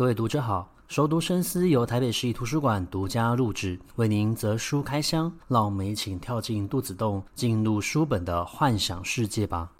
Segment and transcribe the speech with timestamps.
[0.00, 9.72] 各位读者好，熟读深思由台北市立图书馆独家录制，为您择书开箱，让我们一起跳进肚子洞，进入书本的幻想世界吧。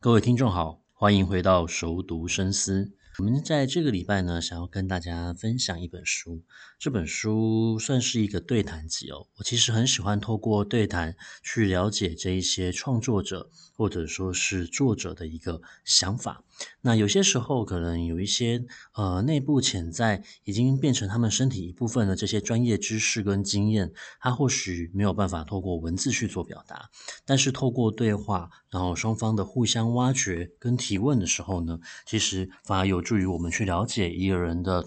[0.00, 2.90] 各位听众好，欢迎回到熟读深思。
[3.18, 6.42] 我们在这个礼拜呢，想要跟大家分享一本书。
[6.78, 9.26] 这本书算是一个对谈集哦。
[9.36, 16.44] 我其实很喜欢透过对谈去了解这一些创作者或者说是作者的一个想法。
[16.82, 26.90] 那有些时候可能有一些呃内部潜在已经变成他们身体一部分的这些专业知识跟经验，他或许没有办法透过文字去做表达，
[27.24, 34.84] 但是透过对话，然后双方的互相挖掘跟提问的时候呢，其实反而有助于我们去了解一个人的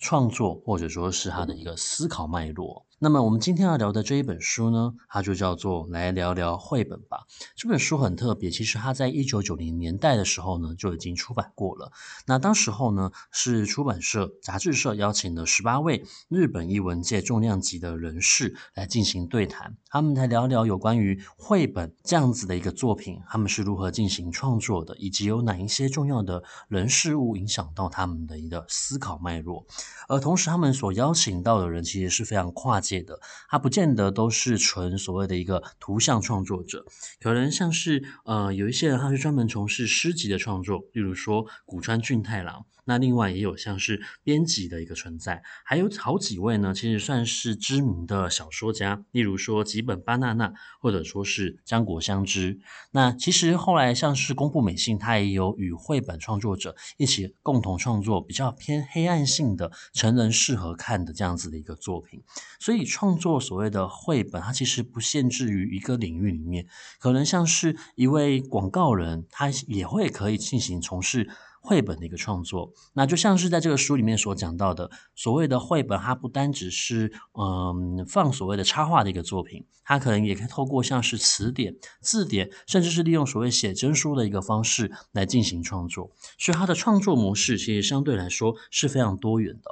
[0.00, 2.84] 创作，或者说是他的一个思考脉络。
[3.02, 7.24] 那么我们今天要聊的这一本书呢，它就叫做《来聊聊绘本吧》。
[7.56, 11.92] 这本书很特别，其实它在一九九零年代的时候呢就已经出版过了。
[12.26, 29.64] 那当时候呢是出版社、杂志社邀请了十八位日本译文界重量级的人士来进行对谈，他们来聊聊有关于绘本这样子的一个作品，他们是如何进行创作的，以及有哪一些重要的人事物影响到他们的一个思考脉络。
[30.06, 32.89] 而同时，他们所邀请到的人其实是非常跨界。
[32.98, 36.84] 的，他不见得都是纯所谓的一个图像创作者，
[37.20, 42.66] 可能像是呃有一些人他是专门从事诗集的创作，例如说古川俊太郎。
[42.86, 52.58] 那另外也有像是编辑的一个存在，还有好几位呢，其实算是知名的小说家，例如说吉本芭娜娜，或者说是江国香织。
[52.90, 62.24] 那其实后来像是宫部美幸，他也有与绘本创作者一起共同创作比较偏黑暗性的成人适合看的这样子的一个作品。
[62.58, 66.66] 所以创作所谓的绘本，它其实不限制于一个领域里面，
[66.98, 71.28] 可能像是一位广告人，他也会可以进行从事。
[71.60, 89.70] 绘本的一个创作，那就像是在这个书里面所讲到的，所谓的绘本，它不单只是嗯放所谓的插画的一个作品，它可能也可以透过像是词典、字典，甚至是利用所谓写真书的一个方式来进行创作，所以它的创作模式其实相对来说是非常多元的。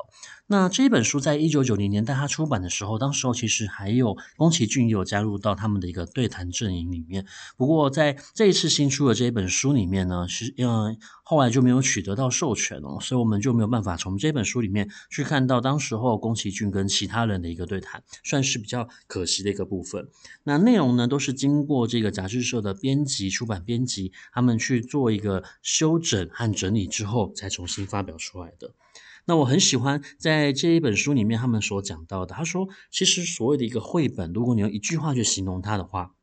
[0.51, 7.27] 那这一本书在一九九零年代它出版的时候，当时候其实还有宫崎骏也有加入到他们的一个对谈阵营里面。
[7.59, 20.09] 不过在这一次新出的这一本书里面呢，是嗯后来就没有取得到授权哦，所以我们就没有办法从这本书里面去看到当时候宫崎骏跟其他人的一个对谈，算是比较可惜的一个部分。
[20.45, 28.75] 那内容呢，都是经过这个杂志社的编辑、出版编辑他们去做一个修整和整理之后，才重新发表出来的。
[29.27, 36.15] 那我很喜欢在这一本书里面他们所讲到的，他说，其实所谓的一个绘本，如果你用一句话去形容它的话，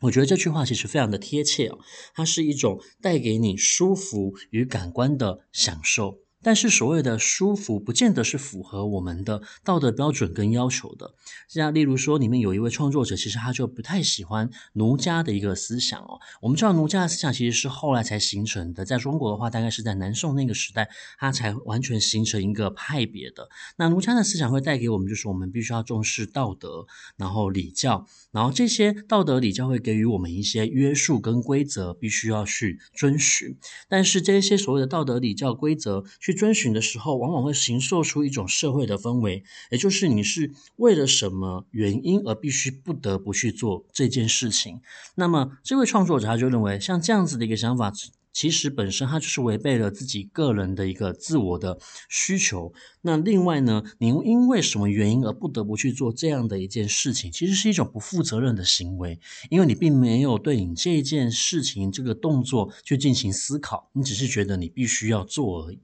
[0.00, 1.78] 我觉得这句话其实非常的贴切哦，
[2.14, 6.23] 它是一种带给你舒服与感官的享受。
[6.44, 11.14] 但是所谓的舒服，不见得是符合我们的道德标准跟要求的。
[11.48, 16.20] 像例如说，里面有一位创作者，其实他就不太喜欢儒家的一个思想哦。
[16.42, 23.48] 我们知道儒家的思想其实是后来才形成的，在中国的话，大概是在南宋那个时代，它才完全形成一个派别的。
[23.76, 33.56] 那儒家的思想会带给我们，就是我们必须要重视道德，然后礼教，然后这些道德礼教会给予我们一些约束跟规则，必须要去遵循。
[33.88, 44.80] 但是这些所谓的道德礼教规则去遵循的时候，往往会形塑出一种社会的氛围，也就是你是为了什么原因而必须不得不去做这件事情。
[45.14, 47.92] 那么，这位创作者他就认为，像这样子的一个想法。
[48.34, 51.78] 其实本身它就是违背了自己个人的一个自我的
[52.10, 52.74] 需求。
[53.00, 59.18] 那另外呢，你因为什么原因而不得不去做这样的一件事情，其实是一种不负责任的行为，
[59.48, 65.80] 因为你并没有对你这件事情这个动作去进行思考，你只是觉得你必须要做而已。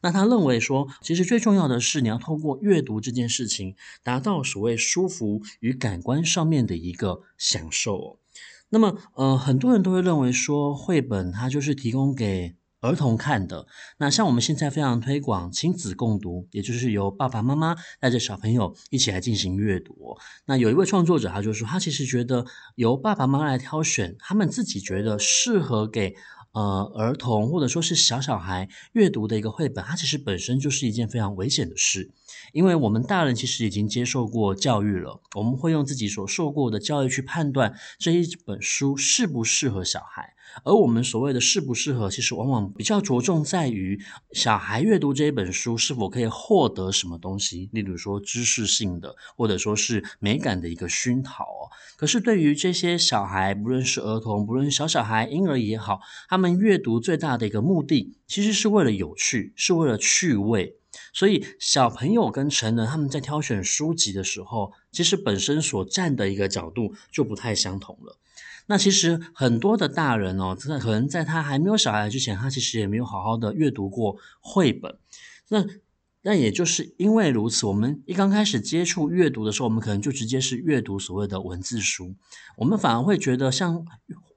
[0.00, 8.21] 那他认为说，其实最重要的是你要透过阅读这件事情，达到所谓舒服与感官上面的一个享受。
[8.74, 13.66] 那么，呃，很多人都会认为说，绘本它就是提供给儿童看的。
[13.98, 20.16] 那像我们现在非常推广亲子共读，也就是由爸爸妈妈带着小朋友一起来进行阅读。
[20.46, 22.46] 那有一位创作者，他就说，他其实觉得
[22.76, 26.16] 由爸爸妈妈来挑选，他们自己觉得适合给
[26.52, 32.10] 呃儿童或者说是小小孩阅读的一个绘本，它其实本身就是一件非常危险的事，
[32.52, 40.34] 因为我们大人其实已经接受过教育了，我们会用自己所受过的教育去判断这一本书适不适合小孩。
[40.64, 43.98] 而我们所谓的适不适合，其实往往比较着重在于
[44.32, 51.72] 小孩阅读这一本书是否可以获得什么东西，例如说知识性的，或者说是美感的一个熏陶哦。
[51.96, 60.76] 可是对于这些小孩，不论是儿童，不论是小小孩、婴儿也好，他们们阅读最大的一个目的，其实是为了有趣，是为了趣味。
[61.14, 68.18] 所以小朋友跟成人他们在挑选书籍的时候，其实本身所站的一个角度就不太相同了。
[68.66, 74.98] 那其实很多的大人哦，可能在他还没有小孩之前，他其实也没有好好的阅读过绘本。
[75.48, 75.64] 那
[76.22, 82.14] 那也就是因为如此，我们一刚开始接触阅读的时候，我们可能就直接是阅读所谓的文字书，
[82.58, 83.86] 我们反而会觉得像。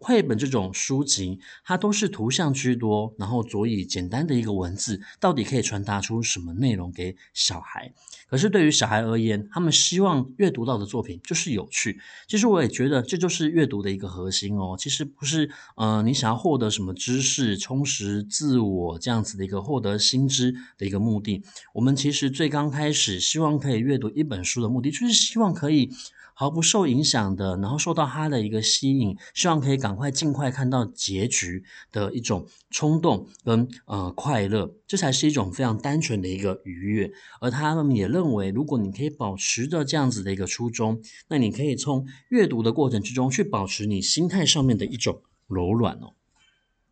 [0.06, 7.92] 绘本这种书籍，它都是图像居多，然后佐以简单的一个文字，到底可以传达出什么内容给小孩？
[8.30, 12.00] 可是对于小孩而言，他们希望阅读到的作品就是有趣。
[12.28, 14.75] 其实我也觉得这就是阅读的一个核心哦。
[14.78, 21.42] 其实不是，呃，你想要获得什么知识，充实自我这样子的一个获得新知的一个目的。
[21.74, 25.90] 我们其实最刚开始希望可以阅读一本书的目的，就是希望可以。
[26.38, 37.10] 毫不受影响的，然后受到他的一个吸引，希望可以赶快尽快看到结局的一种冲动跟呃快乐，这才是一种非常单纯的一个愉悦。
[37.40, 46.14] 而他们也认为，如果你可以保持着这样子的一个初衷，那你可以从阅读的过程之中去保持你心态上面的一种柔软哦。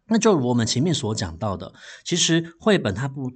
[0.07, 1.73] 那就我们前面所讲到的，
[2.05, 3.31] 其实绘本它不。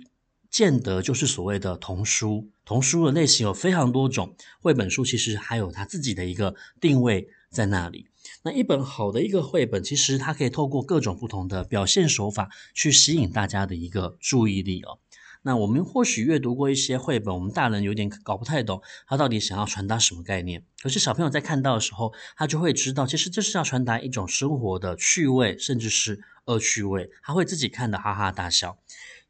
[0.50, 8.08] 见得就是所谓的童书，童书的类型有非常多种，绘本书其实还有它自己的一个定位在那里。
[8.44, 15.00] 那一本好的一个绘本，其实它可以透过各种不同的表现手法去吸引大家的一个注意力哦。
[15.44, 20.66] 那我们或许阅读过一些绘本，我们大人有点搞不太懂，它到底想要传达什么概念。
[20.82, 28.78] 可是小朋友在看到的时候，他就会知道，其实这是要传达一种生活的趣味，甚至是恶趣味，他会自己看的哈哈大笑。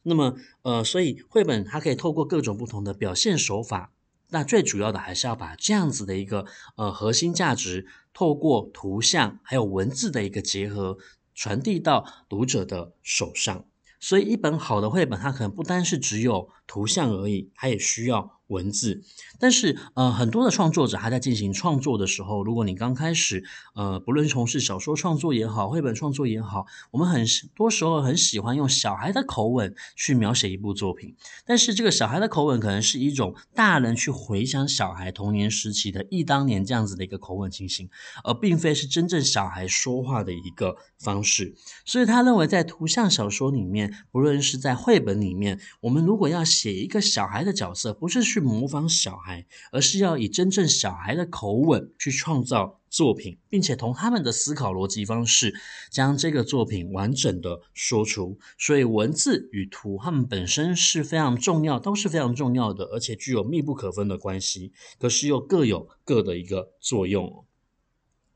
[0.08, 3.92] 那么，呃，所以绘本它可以透过各种不同的表现手法，
[4.30, 6.46] 那最主要的还是要把这样子的一个
[6.78, 10.98] 呃核心价值，透过图像还有文字的一个结合，
[11.36, 13.66] 传递到读者的手上。
[14.00, 18.37] 所以，一本好的绘本，它可能不单是只有图像而已，它也需要。
[18.48, 19.02] 文字，
[19.40, 23.44] 但是呃，很多的创作者还在进行创作的时候，如果你刚开始，
[23.76, 31.16] 呃，不论从事小说创作也好，绘本创作也好，我们很多时候很喜欢用小孩的口吻去描写一部作品，
[31.46, 37.90] 但是这个小孩的口吻可能是一种大人去回想小孩童年时期的忆当年这样子的一个口吻情形，
[38.24, 41.56] 而并非是真正小孩说话的一个方式。
[41.86, 55.56] 所以他认为，在图像小说里面，不论是在绘本里面，我们如果要写一个小孩的角色，不是去模仿小孩，而是要以真正小孩的口吻去创造作品，并且同他们的思考逻辑方式
[55.90, 58.38] 将这个作品完整的说出。
[58.60, 64.72] 所以文字与图，它们本身是非常重要，都是非常重要的，而且具有密不可分的关系。
[65.00, 67.44] 可是又各有各的一个作用。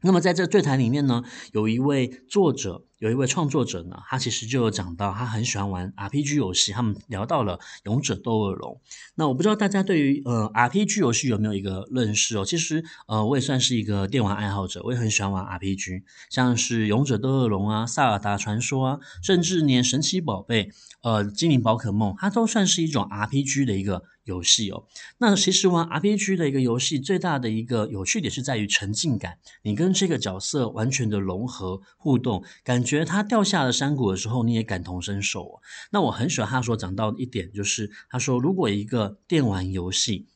[0.04, 2.86] 那么在这对谈里面呢，有一位作者。
[3.02, 6.72] 有一位创作者呢，他其实就有讲到，他很喜欢玩 RPG 游戏。
[6.72, 8.74] 他们聊到了《勇者斗恶龙》。
[9.16, 12.46] 那我不知道大家对于呃 RPG 游戏有没有一个认识哦？
[12.46, 20.66] 其实呃，我也算是一个电玩爱好者，我也很喜欢玩 RPG，像是《勇者斗恶龙》啊、《萨尔达传说》啊，甚至连《神奇宝贝》
[21.02, 24.86] 呃、《精灵宝可梦》，它都算是一种 RPG 的一个游戏哦。
[25.18, 33.04] 那其实玩 RPG 的一个游戏最大的一个有趣点是在于沉浸感，你跟这个角色完全的融合互动，感觉。
[33.04, 35.62] 他掉下了山谷的时候，你也感同身受哦。
[35.92, 40.28] 那我很喜欢他所讲到的一点，就是他说，如果一个电玩游戏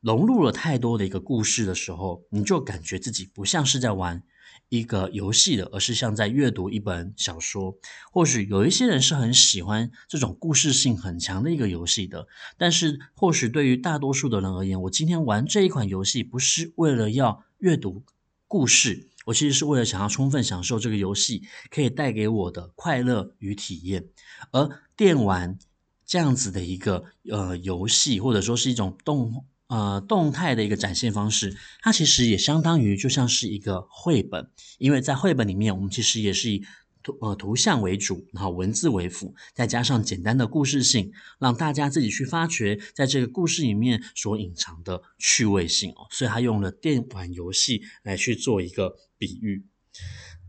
[0.00, 4.22] 融入了太多的一个故事的时候，你就感觉自己不像是在玩
[4.68, 7.76] 一个游戏的，而是像在阅读一本小说。
[8.12, 18.02] 或许有一些人是很喜欢这种故事性很强的一个游戏的，但是或许对于大多数的人而言，我今天玩这一款游戏不是为了要阅读
[18.46, 19.08] 故事。
[19.26, 24.08] 我其实是为了想要充分享受这个游戏可以带给我的快乐与体验，
[24.52, 25.58] 而电玩
[26.06, 36.64] 这样子的一个呃游戏，或者说是一种动呃动态的一个展现方式，它其实也相当于就像是一个绘本，因为在绘本里面，我们其实也是以。
[37.00, 46.08] 图呃图像为主，然后文字为辅，再加上简单的故事性，让大家自己去发掘在这个故事里面所隐藏的趣味性哦。
[46.10, 49.64] 所以他用了电玩游戏来去做一个比喻。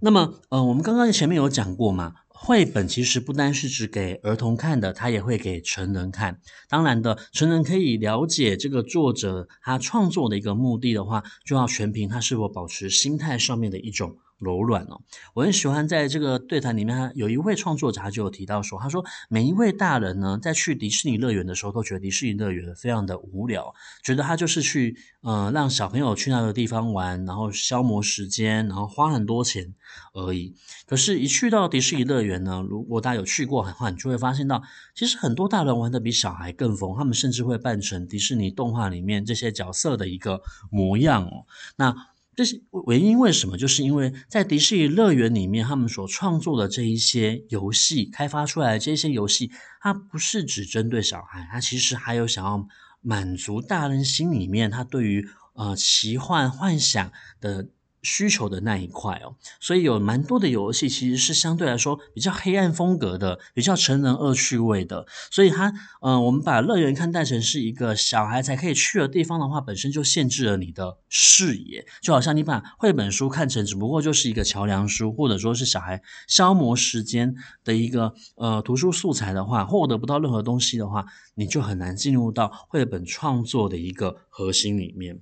[0.01, 6.39] 那么，呃，我们刚刚前面有讲过嘛，绘本其实不单是指给儿童看的，它也会给成人看。
[6.69, 14.15] 当然的，成人可以了解这个作者他创作的一个目的的话，就要全凭他是否保持心态上面的一种。
[14.39, 15.01] 柔软哦，
[15.33, 29.73] 我很喜欢在这个对谈里面，有一位创作者他就有提到说，他说每一位大人呢，在去迪士尼乐园的时候，都觉得迪士尼乐园非常的无聊，觉得他就是去呃让小朋友去那个地方玩，然后消磨时间，然后花很多钱
[30.13, 30.55] 而已。
[30.87, 34.63] 可是，一去到迪士尼乐园呢，如果大家有去过的话，你就会发现到，
[34.95, 40.41] 其实很多大人玩得比小孩更疯，他们甚至会扮成迪士尼动画里面这些角色的一个
[40.71, 41.45] 模样哦。
[41.75, 41.95] 那
[42.39, 43.57] 这是原因为什么？
[43.57, 52.65] 就是因为在迪士尼乐园里面，他们所创作的这一些游戏，开发出来的这些游戏，它不是只针对小孩，它其实还有想要
[53.01, 57.67] 满足大人心里面他对于呃奇幻幻想的。
[58.01, 65.05] 需求的那一块哦，所以有蛮多的游戏其实是相对来说比较黑暗风格的，比较成人恶趣味的。
[65.29, 71.85] 所以它，嗯、我们把乐园看待成是一个小孩才可以去的地方的话，本身就限制了你的视野。
[72.01, 85.19] 就好像你把绘本书看成只不过就是一个桥梁书，或者说是小孩消磨时间的一个呃图书素材的话，获得不到任何东西的话，你就很难进入到绘本创作的一个核心里面。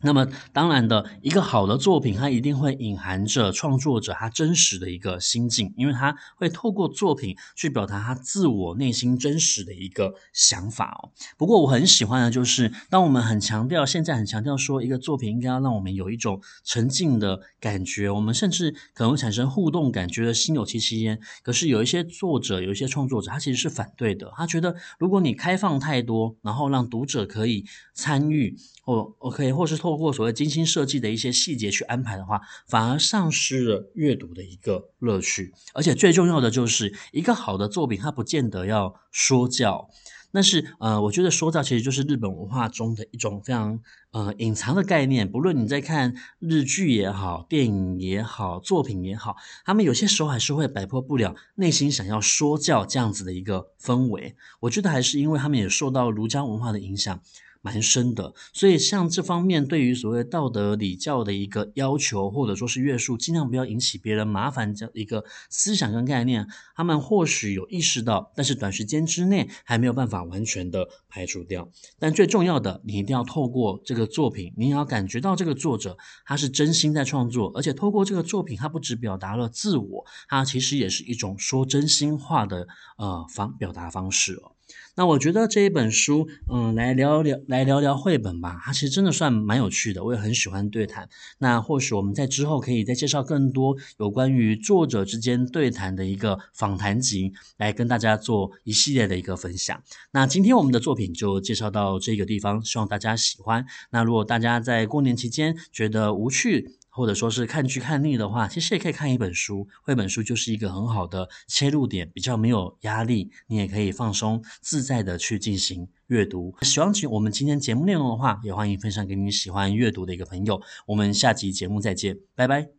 [0.00, 11.10] 那么，当然的，一个好的作品，它一定会隐含着创作者他真实的一个心境，因为他会透过作品去表达他自我内心真实的一个想法哦。
[11.36, 21.18] 不过，我很喜欢的就是，当我们很强调，现在很强调说，一个作品应该要让我们有一种沉浸的感觉，我们甚至可能产生互动感，觉得心有戚戚焉。
[21.42, 28.56] 可是，有一些作者，有一些创作者，他其实是反对的，他觉得如果你开放太多，然后让读者可以参与。
[28.88, 35.54] 或 OK，或是透过所谓精心设计的一些细节去安排的话，反而丧失了阅读的一个乐趣。
[35.72, 39.88] 而且最重要的就是，一个好的作品，它不见得要说教。
[40.30, 43.80] 但是，呃，我觉得说教其实就是日本文化中的一种非常
[44.10, 45.26] 呃隐藏的概念。
[45.32, 54.36] 不论你在看日剧也好，电影也好，作品也好，他们有些时候还是会摆脱不了内心想要说教这样子的一个氛围。
[54.60, 57.22] 我觉得还是因为他们也受到儒家文化的影响。
[57.68, 71.68] 蛮深的，所以像这方面对于所谓道德礼教的一个要求，或者说是约束，尽量不要引起别人麻烦这样一个思想跟概念，他们或许有意识到，但是短时间之内还没有办法完全的排除掉。
[71.98, 84.52] 但最重要的，你一定要透过这个作品，你也要感觉到这个作者他是真心在创作，而且透过这个作品，他不只表达了自我，他其实也是一种说真心话的呃方表达方式哦。
[84.94, 88.60] 那我觉得这一本书，嗯，来聊聊，来聊聊绘本吧。
[88.64, 91.08] 它其实真的算蛮有趣的，我也很喜欢对谈。
[91.38, 99.80] 那或许我们在之后可以再介绍更多有关于作者之间对谈的一个访谈集，来跟大家做一系列的一个分享。
[100.10, 103.64] 那今天我们的作品就介绍到这个地方，希望大家喜欢。
[103.90, 109.68] 那如果大家在过年期间觉得无趣，或者说是看剧看腻的话，其实也可以看一本书。
[109.84, 116.52] 绘本书就是一个很好的切入点，比较没有压力，你也可以放松自在的去进行阅读。
[116.62, 120.60] 喜欢我们今天节目内容的话，也欢迎分享给你喜欢阅读的一个朋友。
[120.86, 122.77] 我们下集节目再见，拜拜。